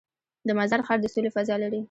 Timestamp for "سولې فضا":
1.13-1.55